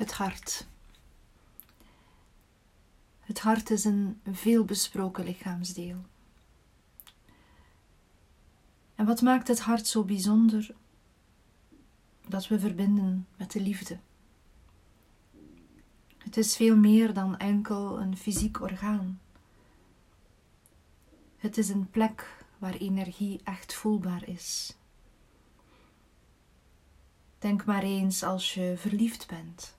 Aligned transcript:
Het 0.00 0.12
hart. 0.12 0.66
Het 3.20 3.40
hart 3.40 3.70
is 3.70 3.84
een 3.84 4.20
veelbesproken 4.30 5.24
lichaamsdeel. 5.24 5.96
En 8.94 9.06
wat 9.06 9.20
maakt 9.20 9.48
het 9.48 9.60
hart 9.60 9.86
zo 9.86 10.04
bijzonder? 10.04 10.74
Dat 12.28 12.48
we 12.48 12.58
verbinden 12.58 13.26
met 13.36 13.52
de 13.52 13.60
liefde. 13.60 13.98
Het 16.18 16.36
is 16.36 16.56
veel 16.56 16.76
meer 16.76 17.14
dan 17.14 17.36
enkel 17.36 18.00
een 18.00 18.16
fysiek 18.16 18.60
orgaan. 18.60 19.20
Het 21.36 21.58
is 21.58 21.68
een 21.68 21.90
plek 21.90 22.44
waar 22.58 22.74
energie 22.74 23.40
echt 23.44 23.74
voelbaar 23.74 24.28
is. 24.28 24.76
Denk 27.38 27.64
maar 27.64 27.82
eens 27.82 28.22
als 28.22 28.54
je 28.54 28.74
verliefd 28.76 29.26
bent, 29.26 29.78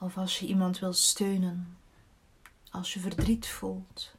of 0.00 0.16
als 0.16 0.38
je 0.38 0.46
iemand 0.46 0.78
wil 0.78 0.92
steunen, 0.92 1.78
als 2.70 2.94
je 2.94 3.00
verdriet 3.00 3.46
voelt. 3.46 4.14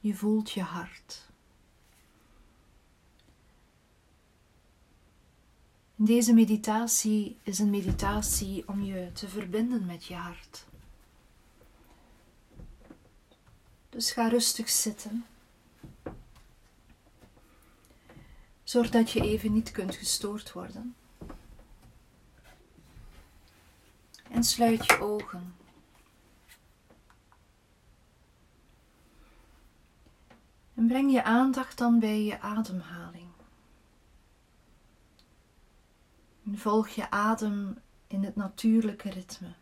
Je 0.00 0.14
voelt 0.14 0.50
je 0.50 0.62
hart. 0.62 1.28
Deze 5.94 6.32
meditatie 6.32 7.38
is 7.42 7.58
een 7.58 7.70
meditatie 7.70 8.68
om 8.68 8.82
je 8.82 9.12
te 9.12 9.28
verbinden 9.28 9.86
met 9.86 10.04
je 10.04 10.14
hart. 10.14 10.64
Dus 13.88 14.12
ga 14.12 14.28
rustig 14.28 14.68
zitten. 14.68 15.26
Zorg 18.64 18.90
dat 18.90 19.10
je 19.10 19.20
even 19.20 19.52
niet 19.52 19.70
kunt 19.70 19.94
gestoord 19.94 20.52
worden. 20.52 20.94
En 24.30 24.44
sluit 24.44 24.86
je 24.86 25.00
ogen. 25.00 25.54
En 30.74 30.86
breng 30.86 31.12
je 31.12 31.24
aandacht 31.24 31.78
dan 31.78 31.98
bij 31.98 32.22
je 32.22 32.40
ademhaling. 32.40 33.28
En 36.44 36.58
volg 36.58 36.88
je 36.88 37.10
adem 37.10 37.78
in 38.06 38.24
het 38.24 38.36
natuurlijke 38.36 39.10
ritme. 39.10 39.54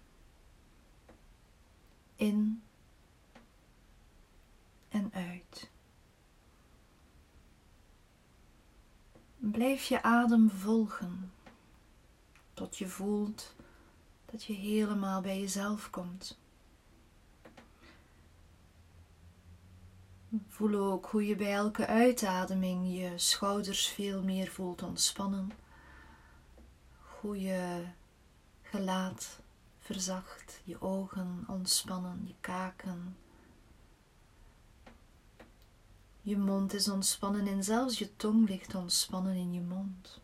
In 2.15 2.63
en 4.89 5.11
uit. 5.13 5.71
Blijf 9.37 9.85
je 9.85 10.03
adem 10.03 10.51
volgen 10.51 11.33
tot 12.55 12.79
je 12.79 12.89
voelt 12.89 13.55
dat 14.31 14.45
je 14.45 14.53
helemaal 14.53 15.21
bij 15.21 15.41
jezelf 15.41 15.91
komt. 15.91 16.39
Voel 20.49 20.93
ook 20.93 21.07
hoe 21.07 21.27
je 21.27 21.37
bij 21.37 21.53
elke 21.55 21.87
uitademing 21.87 22.99
je 22.99 23.13
schouders 23.17 23.89
veel 23.89 24.23
meer 24.23 24.49
voelt 24.49 24.83
ontspannen. 24.83 25.51
Hoe 27.21 27.41
je 27.41 27.85
gelaat 28.63 29.41
verzacht, 29.79 30.61
je 30.65 30.81
ogen 30.81 31.45
ontspannen, 31.49 32.23
je 32.27 32.35
kaken 32.41 33.17
je 36.29 36.37
mond 36.37 36.75
is 36.75 36.89
ontspannen 36.89 37.47
en 37.47 37.65
zelfs 37.65 37.99
je 37.99 38.17
tong 38.17 38.49
ligt 38.49 38.75
ontspannen 38.75 39.35
in 39.35 39.53
je 39.53 39.61
mond. 39.61 40.21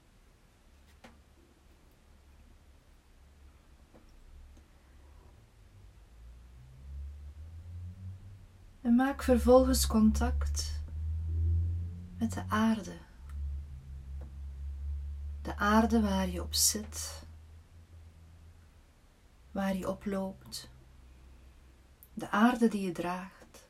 En 8.94 9.00
maak 9.00 9.22
vervolgens 9.22 9.86
contact 9.86 10.80
met 12.18 12.32
de 12.32 12.44
aarde. 12.48 12.96
De 15.42 15.56
aarde 15.56 16.00
waar 16.00 16.28
je 16.28 16.42
op 16.42 16.54
zit, 16.54 17.22
waar 19.50 19.76
je 19.76 19.88
op 19.88 20.04
loopt. 20.04 20.70
De 22.12 22.30
aarde 22.30 22.68
die 22.68 22.82
je 22.82 22.92
draagt. 22.92 23.66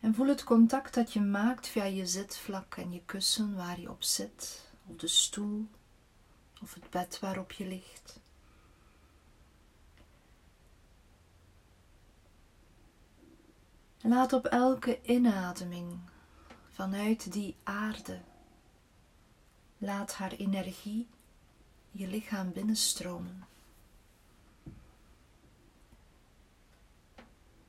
En 0.00 0.14
voel 0.14 0.28
het 0.28 0.44
contact 0.44 0.94
dat 0.94 1.12
je 1.12 1.20
maakt 1.20 1.66
via 1.66 1.84
je 1.84 2.06
zitvlak 2.06 2.76
en 2.76 2.92
je 2.92 3.02
kussen 3.04 3.54
waar 3.54 3.80
je 3.80 3.90
op 3.90 4.02
zit, 4.02 4.70
of 4.86 4.96
de 4.96 5.08
stoel, 5.08 5.68
of 6.62 6.74
het 6.74 6.90
bed 6.90 7.18
waarop 7.20 7.52
je 7.52 7.66
ligt. 7.66 8.22
Laat 14.06 14.32
op 14.32 14.46
elke 14.46 15.00
inademing 15.02 15.98
vanuit 16.70 17.32
die 17.32 17.56
aarde, 17.62 18.20
laat 19.78 20.14
haar 20.14 20.32
energie 20.32 21.08
je 21.90 22.06
lichaam 22.06 22.52
binnenstromen. 22.52 23.46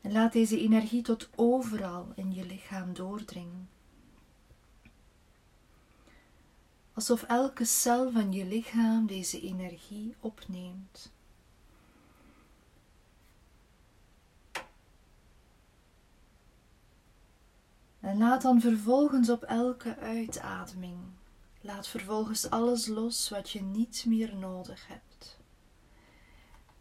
En 0.01 0.11
laat 0.11 0.33
deze 0.33 0.59
energie 0.59 1.01
tot 1.01 1.29
overal 1.35 2.11
in 2.15 2.33
je 2.33 2.45
lichaam 2.45 2.93
doordringen. 2.93 3.69
Alsof 6.93 7.23
elke 7.23 7.65
cel 7.65 8.11
van 8.11 8.31
je 8.31 8.45
lichaam 8.45 9.05
deze 9.05 9.41
energie 9.41 10.15
opneemt. 10.19 11.14
En 18.05 18.17
laat 18.17 18.41
dan 18.41 18.61
vervolgens 18.61 19.29
op 19.29 19.43
elke 19.43 19.97
uitademing, 19.97 20.97
laat 21.61 21.87
vervolgens 21.87 22.49
alles 22.49 22.87
los 22.87 23.29
wat 23.29 23.49
je 23.49 23.61
niet 23.61 24.03
meer 24.07 24.35
nodig 24.35 24.87
hebt. 24.87 25.39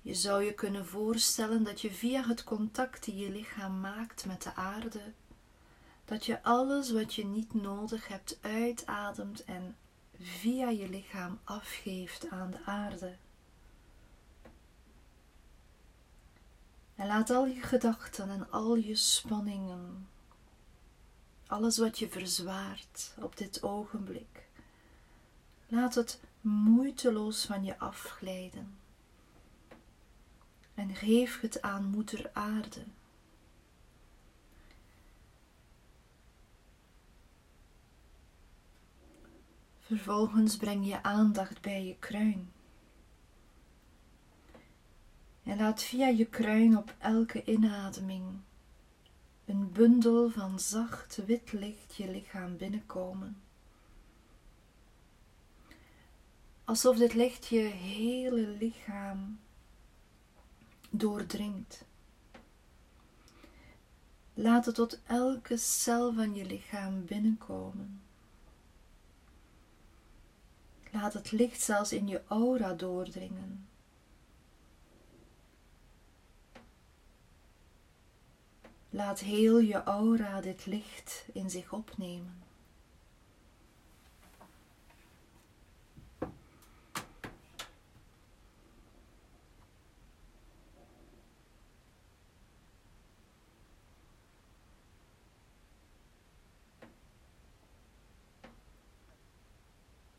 Je 0.01 0.15
zou 0.15 0.45
je 0.45 0.55
kunnen 0.55 0.87
voorstellen 0.87 1.63
dat 1.63 1.81
je 1.81 1.91
via 1.91 2.27
het 2.27 2.45
contact 2.45 3.05
die 3.05 3.17
je 3.17 3.31
lichaam 3.31 3.81
maakt 3.81 4.27
met 4.27 4.43
de 4.43 4.55
aarde, 4.55 5.13
dat 6.05 6.27
je 6.27 6.43
alles 6.43 6.91
wat 6.91 7.15
je 7.15 7.27
niet 7.27 7.55
nodig 7.55 8.09
hebt 8.09 8.39
uitademt 8.41 9.45
en 9.45 9.77
via 10.21 10.69
je 10.69 10.89
lichaam 10.89 11.39
afgeeft 11.45 12.31
aan 12.31 12.51
de 12.51 12.65
aarde. 12.65 13.17
En 16.95 17.07
laat 17.07 17.31
al 17.31 17.47
je 17.47 17.63
gedachten 17.63 18.31
en 18.31 18.51
al 18.51 18.75
je 18.77 18.97
spanningen, 18.97 20.09
alles 21.55 21.79
wat 21.79 21.99
je 21.99 22.09
verzwaart 22.09 23.15
op 23.21 23.37
dit 23.37 23.63
ogenblik, 23.63 24.49
laat 25.67 25.95
het 25.95 26.21
moeiteloos 26.41 27.45
van 27.45 27.65
je 27.65 27.79
afglijden 27.79 28.79
en 30.75 30.95
geef 30.95 31.41
het 31.41 31.63
aan 31.63 31.85
moeder 31.85 32.31
aarde. 32.33 32.85
Vervolgens 39.81 40.57
breng 40.57 40.87
je 40.87 41.03
aandacht 41.03 41.61
bij 41.61 41.85
je 41.85 41.97
kruin. 41.99 42.53
En 45.43 45.57
laat 45.57 45.83
via 45.83 46.07
je 46.07 46.25
kruin 46.25 46.77
op 46.77 46.95
elke 46.99 47.45
inademing 47.45 48.41
een 49.45 49.73
bundel 49.73 50.31
van 50.31 50.61
zacht 50.61 51.17
wit 51.27 51.53
licht 51.53 51.95
je 51.95 52.11
lichaam 52.11 52.57
binnenkomen. 52.57 53.43
Alsof 56.65 56.97
dit 56.97 57.15
licht 57.15 57.47
je 57.47 57.61
hele 57.61 58.47
lichaam 58.47 59.39
doordringt. 60.91 61.85
Laat 64.35 64.67
het 64.67 64.75
tot 64.75 65.01
elke 65.07 65.57
cel 65.57 66.15
van 66.15 66.35
je 66.35 66.45
lichaam 66.45 67.05
binnenkomen. 67.05 68.03
Laat 70.91 71.13
het 71.13 71.33
licht 71.33 71.61
zelfs 71.61 71.93
in 71.93 72.09
je 72.09 72.23
aura 72.27 72.73
doordringen. 72.73 73.69
Laat 78.95 79.21
heel 79.21 79.59
je 79.59 79.83
aura 79.83 80.41
dit 80.41 80.67
licht 80.67 81.25
in 81.33 81.51
zich 81.51 81.73
opnemen. 81.73 82.43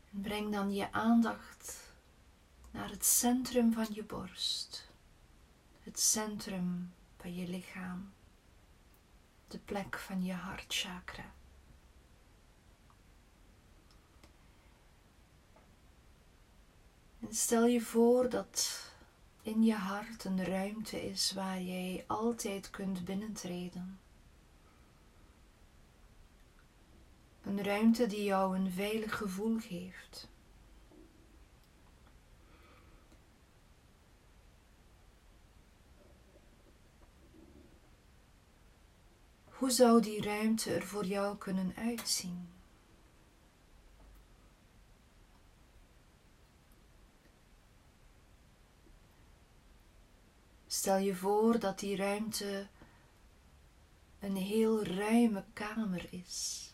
Breng 0.10 0.51
dan 0.51 0.74
je 0.74 0.92
aandacht 0.92 1.94
naar 2.72 2.89
het 2.89 3.06
centrum 3.06 3.74
van 3.74 3.88
je 3.89 4.04
borst, 4.04 4.89
het 5.80 6.00
centrum 6.00 6.94
van 7.18 7.36
je 7.36 7.48
lichaam, 7.48 8.13
de 9.47 9.57
plek 9.57 9.97
van 9.97 10.24
je 10.24 10.33
hartchakra. 10.33 11.33
En 17.19 17.33
stel 17.36 17.65
je 17.65 17.81
voor 17.81 18.30
dat 18.30 18.83
in 19.42 19.63
je 19.63 19.74
hart 19.74 20.24
een 20.24 20.44
ruimte 20.45 21.09
is 21.09 21.31
waar 21.31 21.62
jij 21.62 22.03
altijd 22.07 22.69
kunt 22.69 23.06
binnentreden. 23.06 24.00
Een 27.44 27.63
ruimte 27.63 28.07
die 28.07 28.24
jou 28.24 28.57
een 28.57 28.71
veilig 28.71 29.18
gevoel 29.18 29.59
geeft. 29.59 30.27
Hoe 39.57 39.72
zou 39.72 40.02
die 40.02 40.22
ruimte 40.22 40.74
er 40.74 40.86
voor 40.86 41.06
jou 41.06 41.38
kunnen 41.38 41.74
uitzien? 41.75 42.50
Stel 50.68 50.98
je 50.98 51.16
voor 51.16 51.60
dat 51.60 51.80
die 51.80 51.96
ruimte 51.96 52.68
een 54.19 54.36
heel 54.36 54.84
ruime 54.84 55.44
kamer 55.54 56.13
is. 56.13 56.74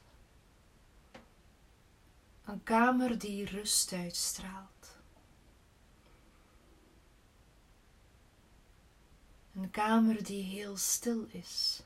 Een 2.45 2.63
kamer 2.63 3.17
die 3.17 3.45
rust 3.45 3.93
uitstraalt. 3.93 4.97
Een 9.53 9.69
kamer 9.71 10.23
die 10.23 10.43
heel 10.43 10.77
stil 10.77 11.25
is. 11.27 11.83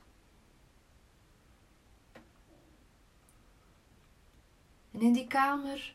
En 4.96 5.02
in 5.02 5.14
die 5.14 5.28
kamer 5.28 5.94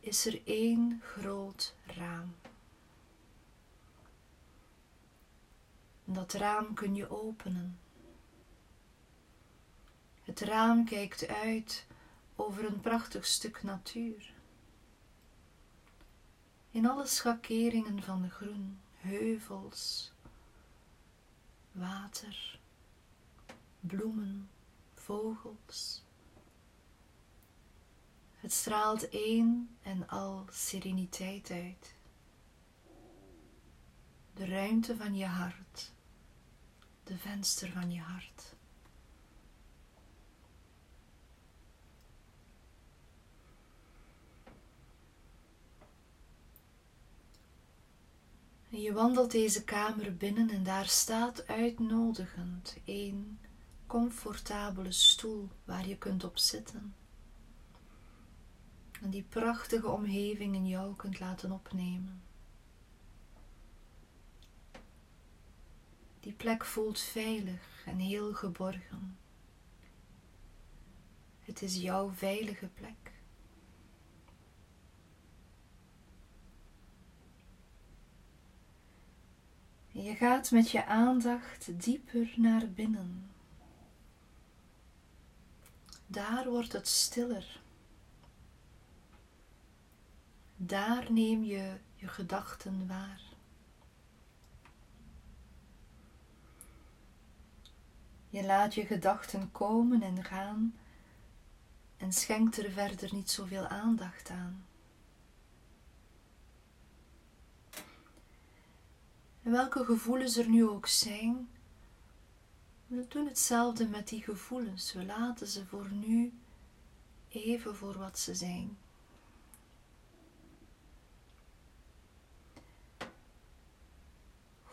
is 0.00 0.26
er 0.26 0.40
één 0.44 1.00
groot 1.02 1.74
raam. 1.86 2.34
En 6.04 6.12
dat 6.12 6.32
raam 6.32 6.74
kun 6.74 6.94
je 6.94 7.10
openen. 7.10 7.78
Het 10.22 10.40
raam 10.40 10.84
kijkt 10.84 11.26
uit 11.26 11.86
over 12.36 12.64
een 12.64 12.80
prachtig 12.80 13.26
stuk 13.26 13.62
natuur. 13.62 14.32
In 16.70 16.86
alle 16.86 17.06
schakeringen 17.06 18.02
van 18.02 18.30
groen, 18.30 18.80
heuvels, 18.96 20.12
water, 21.72 22.58
bloemen, 23.80 24.50
vogels. 24.94 26.02
Het 28.42 28.52
straalt 28.52 29.08
één 29.08 29.76
en 29.82 30.08
al 30.08 30.46
sereniteit 30.50 31.50
uit. 31.50 31.94
De 34.34 34.46
ruimte 34.46 34.96
van 34.96 35.16
je 35.16 35.26
hart, 35.26 35.92
de 37.04 37.18
venster 37.18 37.68
van 37.68 37.92
je 37.92 38.00
hart. 38.00 38.54
Je 48.68 48.92
wandelt 48.92 49.30
deze 49.30 49.64
kamer 49.64 50.16
binnen 50.16 50.50
en 50.50 50.62
daar 50.62 50.86
staat 50.86 51.46
uitnodigend 51.46 52.76
een 52.84 53.38
comfortabele 53.86 54.92
stoel 54.92 55.48
waar 55.64 55.88
je 55.88 55.98
kunt 55.98 56.24
op 56.24 56.38
zitten. 56.38 56.94
En 59.02 59.10
die 59.10 59.22
prachtige 59.28 59.88
omgeving 59.88 60.54
in 60.54 60.66
jou 60.66 60.96
kunt 60.96 61.20
laten 61.20 61.52
opnemen. 61.52 62.22
Die 66.20 66.32
plek 66.32 66.64
voelt 66.64 67.00
veilig 67.00 67.82
en 67.86 67.98
heel 67.98 68.34
geborgen. 68.34 69.18
Het 71.40 71.62
is 71.62 71.76
jouw 71.76 72.10
veilige 72.10 72.66
plek. 72.66 73.12
Je 79.92 80.14
gaat 80.14 80.50
met 80.50 80.70
je 80.70 80.86
aandacht 80.86 81.82
dieper 81.82 82.34
naar 82.36 82.68
binnen. 82.70 83.30
Daar 86.06 86.48
wordt 86.48 86.72
het 86.72 86.88
stiller. 86.88 87.61
Daar 90.64 91.12
neem 91.12 91.44
je 91.44 91.78
je 91.94 92.08
gedachten 92.08 92.86
waar. 92.86 93.22
Je 98.28 98.44
laat 98.44 98.74
je 98.74 98.86
gedachten 98.86 99.52
komen 99.52 100.02
en 100.02 100.24
gaan 100.24 100.74
en 101.96 102.12
schenkt 102.12 102.58
er 102.58 102.70
verder 102.70 103.14
niet 103.14 103.30
zoveel 103.30 103.66
aandacht 103.66 104.30
aan. 104.30 104.66
En 109.42 109.50
welke 109.50 109.84
gevoelens 109.84 110.36
er 110.36 110.48
nu 110.48 110.68
ook 110.68 110.86
zijn, 110.86 111.48
we 112.86 113.08
doen 113.08 113.26
hetzelfde 113.26 113.88
met 113.88 114.08
die 114.08 114.22
gevoelens. 114.22 114.92
We 114.92 115.04
laten 115.04 115.46
ze 115.46 115.66
voor 115.66 115.90
nu 115.90 116.32
even 117.28 117.76
voor 117.76 117.98
wat 117.98 118.18
ze 118.18 118.34
zijn. 118.34 118.76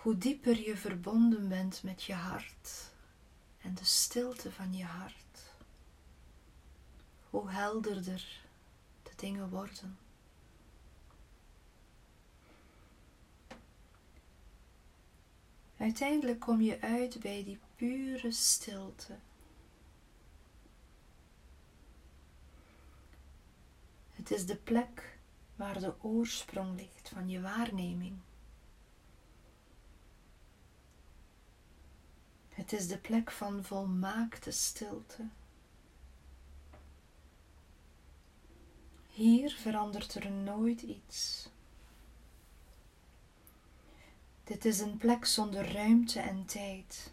Hoe 0.01 0.17
dieper 0.17 0.59
je 0.59 0.77
verbonden 0.77 1.49
bent 1.49 1.83
met 1.83 2.03
je 2.03 2.13
hart 2.13 2.91
en 3.61 3.75
de 3.75 3.85
stilte 3.85 4.51
van 4.51 4.73
je 4.73 4.83
hart, 4.83 5.53
hoe 7.29 7.49
helderder 7.49 8.41
de 9.03 9.11
dingen 9.15 9.49
worden. 9.49 9.97
Uiteindelijk 15.77 16.39
kom 16.39 16.61
je 16.61 16.81
uit 16.81 17.19
bij 17.19 17.43
die 17.43 17.59
pure 17.75 18.31
stilte. 18.31 19.17
Het 24.11 24.31
is 24.31 24.45
de 24.45 24.55
plek 24.55 25.17
waar 25.55 25.79
de 25.79 25.93
oorsprong 26.01 26.75
ligt 26.75 27.09
van 27.09 27.29
je 27.29 27.41
waarneming. 27.41 28.17
Het 32.59 32.73
is 32.73 32.87
de 32.87 32.97
plek 32.97 33.31
van 33.31 33.63
volmaakte 33.63 34.51
stilte. 34.51 35.27
Hier 39.07 39.51
verandert 39.51 40.15
er 40.15 40.31
nooit 40.31 40.81
iets. 40.81 41.49
Dit 44.43 44.65
is 44.65 44.79
een 44.79 44.97
plek 44.97 45.25
zonder 45.25 45.73
ruimte 45.73 46.19
en 46.19 46.45
tijd. 46.45 47.11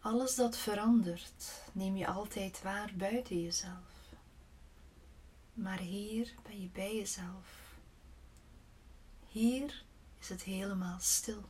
Alles 0.00 0.34
dat 0.34 0.56
verandert, 0.56 1.62
neem 1.72 1.96
je 1.96 2.06
altijd 2.06 2.62
waar 2.62 2.92
buiten 2.96 3.42
jezelf. 3.42 4.12
Maar 5.54 5.78
hier 5.78 6.34
ben 6.42 6.60
je 6.60 6.68
bij 6.68 6.96
jezelf. 6.96 7.63
Hier 9.34 9.84
is 10.18 10.28
het 10.28 10.42
helemaal 10.42 10.98
stil. 11.00 11.42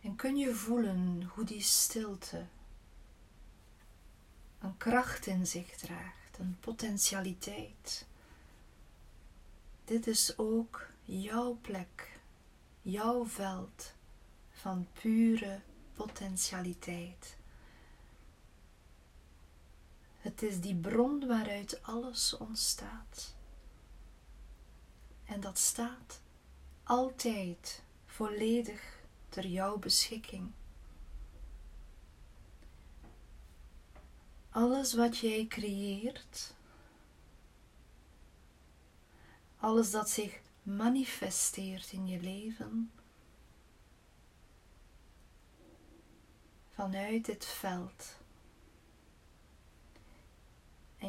En 0.00 0.16
kun 0.16 0.36
je 0.36 0.54
voelen 0.54 1.22
hoe 1.22 1.44
die 1.44 1.62
stilte 1.62 2.46
een 4.58 4.76
kracht 4.76 5.26
in 5.26 5.46
zich 5.46 5.76
draagt, 5.76 6.38
een 6.38 6.56
potentialiteit. 6.60 8.06
Dit 9.84 10.06
is 10.06 10.38
ook 10.38 10.86
jouw 11.02 11.58
plek, 11.60 12.18
jouw 12.82 13.26
veld 13.26 13.92
van 14.50 14.86
pure 14.92 15.60
potentialiteit. 15.94 17.40
Het 20.22 20.42
is 20.42 20.60
die 20.60 20.74
bron 20.74 21.26
waaruit 21.26 21.82
alles 21.82 22.36
ontstaat. 22.36 23.34
En 25.24 25.40
dat 25.40 25.58
staat 25.58 26.20
altijd 26.82 27.82
volledig 28.06 29.00
ter 29.28 29.46
jouw 29.46 29.78
beschikking. 29.78 30.50
Alles 34.50 34.94
wat 34.94 35.18
jij 35.18 35.46
creëert, 35.46 36.54
alles 39.56 39.90
dat 39.90 40.10
zich 40.10 40.40
manifesteert 40.62 41.92
in 41.92 42.06
je 42.06 42.20
leven, 42.20 42.92
vanuit 46.74 47.24
dit 47.24 47.44
veld. 47.44 48.20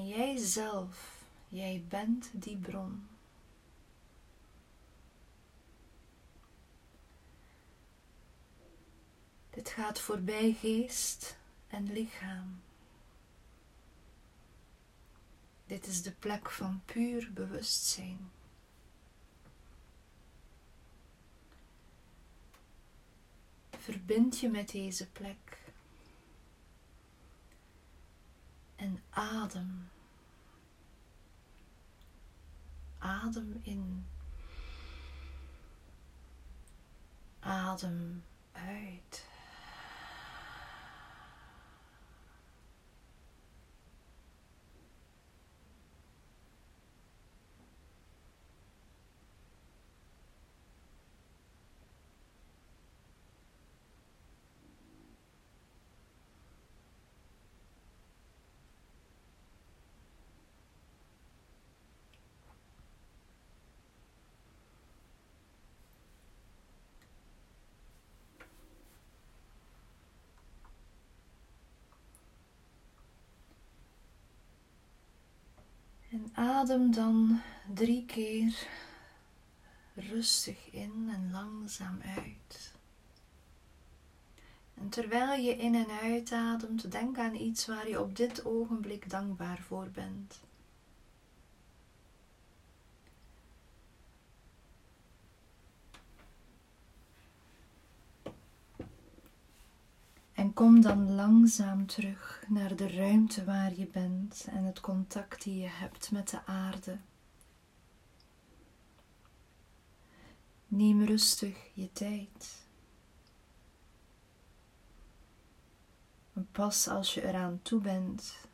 En 0.04 0.10
jij 0.10 0.38
zelf, 0.38 1.24
jij 1.48 1.86
bent 1.90 2.30
die 2.34 2.58
bron. 2.58 3.08
Dit 9.50 9.70
gaat 9.70 10.00
voorbij 10.00 10.54
geest 10.60 11.38
en 11.68 11.94
lichaam. 11.94 12.62
Dit 15.66 15.88
is 15.88 16.02
de 16.02 16.12
plek 16.12 16.50
van 16.50 16.82
puur 16.86 17.32
bewustzijn. 17.34 18.32
Verbind 23.70 24.40
je 24.40 24.50
met 24.50 24.72
deze 24.72 25.10
plek 25.10 25.62
en 28.76 29.04
adem. 29.10 29.92
Adem 33.04 33.60
in. 33.64 34.06
Adem 37.40 38.24
uit. 38.52 39.28
En 76.24 76.32
adem 76.34 76.92
dan 76.92 77.42
drie 77.74 78.06
keer 78.06 78.68
rustig 79.96 80.72
in 80.72 81.10
en 81.14 81.32
langzaam 81.32 82.00
uit. 82.16 82.74
En 84.74 84.90
terwijl 84.90 85.42
je 85.42 85.56
in 85.56 85.76
en 85.76 85.90
uitademt, 86.02 86.92
denk 86.92 87.18
aan 87.18 87.36
iets 87.36 87.66
waar 87.66 87.90
je 87.90 88.02
op 88.02 88.16
dit 88.16 88.46
ogenblik 88.46 89.10
dankbaar 89.10 89.58
voor 89.58 89.90
bent. 89.94 90.40
Kom 100.54 100.82
dan 100.82 101.16
langzaam 101.16 101.86
terug 101.86 102.44
naar 102.48 102.76
de 102.76 102.88
ruimte 102.88 103.44
waar 103.44 103.74
je 103.76 103.88
bent 103.88 104.46
en 104.50 104.64
het 104.64 104.80
contact 104.80 105.44
die 105.44 105.62
je 105.62 105.68
hebt 105.68 106.12
met 106.12 106.30
de 106.30 106.46
aarde. 106.46 106.98
Neem 110.68 111.04
rustig 111.04 111.70
je 111.74 111.92
tijd. 111.92 112.66
Pas 116.52 116.88
als 116.88 117.14
je 117.14 117.28
eraan 117.28 117.60
toe 117.62 117.82
bent, 117.82 118.48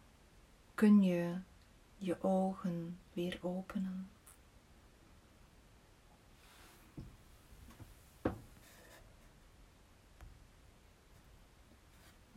kun 0.75 1.01
je 1.01 1.38
je 1.98 2.24
ogen 2.24 3.00
weer 3.13 3.39
openen. 3.41 4.10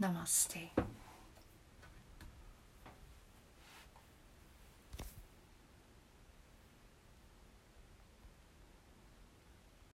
Namaste. 0.02 0.91